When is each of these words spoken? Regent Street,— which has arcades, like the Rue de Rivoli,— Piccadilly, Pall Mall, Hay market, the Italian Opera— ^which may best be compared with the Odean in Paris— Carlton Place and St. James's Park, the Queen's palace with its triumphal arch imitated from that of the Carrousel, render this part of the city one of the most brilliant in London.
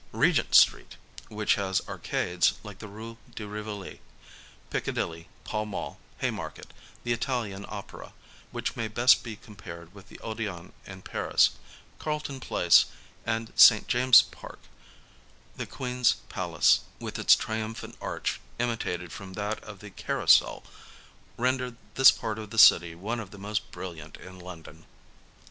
Regent 0.13 0.55
Street,— 0.55 0.95
which 1.37 1.53
has 1.61 1.79
arcades, 1.87 2.53
like 2.63 2.79
the 2.79 2.87
Rue 2.87 3.17
de 3.35 3.45
Rivoli,— 3.47 4.01
Piccadilly, 4.71 5.27
Pall 5.43 5.67
Mall, 5.67 5.99
Hay 6.21 6.31
market, 6.31 6.73
the 7.03 7.13
Italian 7.13 7.67
Opera— 7.69 8.11
^which 8.51 8.75
may 8.75 8.87
best 8.87 9.21
be 9.23 9.35
compared 9.35 9.93
with 9.93 10.09
the 10.09 10.17
Odean 10.23 10.71
in 10.87 11.03
Paris— 11.03 11.51
Carlton 11.99 12.39
Place 12.39 12.85
and 13.27 13.53
St. 13.55 13.87
James's 13.87 14.23
Park, 14.23 14.61
the 15.55 15.67
Queen's 15.67 16.13
palace 16.29 16.79
with 16.99 17.19
its 17.19 17.35
triumphal 17.35 17.91
arch 18.01 18.39
imitated 18.57 19.11
from 19.13 19.33
that 19.33 19.63
of 19.63 19.81
the 19.81 19.91
Carrousel, 19.91 20.63
render 21.37 21.75
this 21.93 22.09
part 22.09 22.39
of 22.39 22.49
the 22.49 22.57
city 22.57 22.95
one 22.95 23.19
of 23.19 23.29
the 23.29 23.37
most 23.37 23.69
brilliant 23.69 24.17
in 24.17 24.39
London. 24.39 24.85